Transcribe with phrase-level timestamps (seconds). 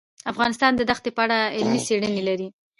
[0.31, 2.47] افغانستان د دښتې په اړه علمي څېړنې لري.